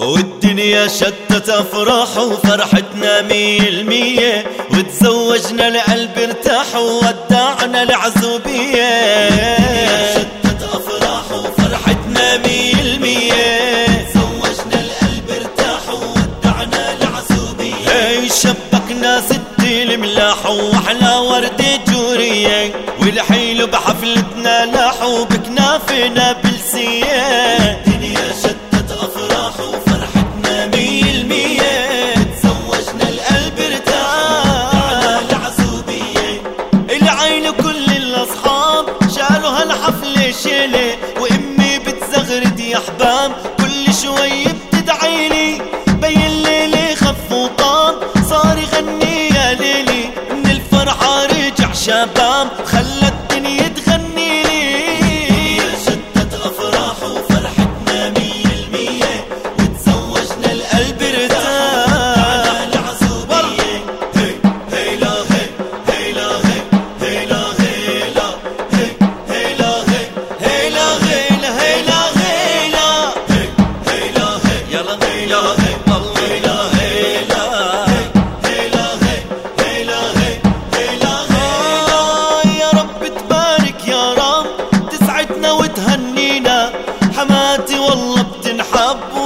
[0.00, 9.00] والدنيا شتت أفراح وفرحتنا مية المية وتزوجنا القلب ارتاح وودعنا العزوبية.
[10.14, 18.28] شتت أفراح وفرحتنا مية المية زوجنا القلب ارتاح وودعنا العزوبية.
[18.28, 26.49] شبكنا ست الملاح وأحلى وردة جورية والحيل بحفلتنا لاح وبكنافنا بلسيه
[40.42, 45.62] شيلة وأمي بتزغرد يا حبام كل شوي بتدعيلي
[46.02, 47.94] بين ليلي خف وطام
[48.30, 50.10] صار يغني يا ليلي.
[50.30, 53.68] من الفرحة رجع شباب خلى الدنيا
[87.50, 89.19] حماتي والله بتنحب.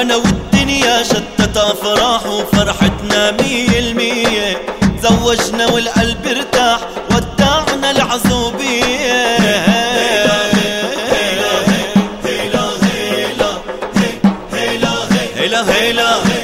[0.00, 4.58] أنا والدنيا شتت أفراح وفرحتنا مية المية
[5.02, 6.80] زوجنا والقلب ارتاح
[7.10, 10.40] ودعنا العزوبية هيلا
[11.12, 11.52] هيلا
[12.24, 13.50] هيلا هيلا
[14.52, 14.92] هيلا
[15.32, 16.36] هيلا هيلا